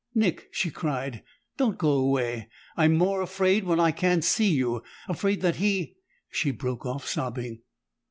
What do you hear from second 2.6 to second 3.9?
I'm more afraid when